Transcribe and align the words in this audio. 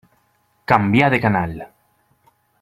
Canvià 0.71 1.11
de 1.15 1.21
canal. 1.27 1.55